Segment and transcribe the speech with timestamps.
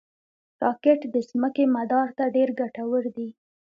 [0.61, 3.29] راکټ د ځمکې مدار ته ډېر ګټور دي